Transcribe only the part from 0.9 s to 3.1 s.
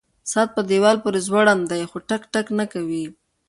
پورې ځوړند دی خو ټک ټک نه کوي.